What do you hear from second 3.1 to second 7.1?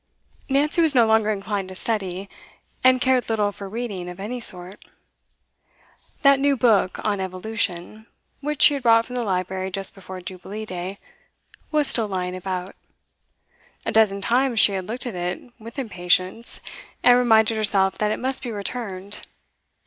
little for reading of any sort. That new book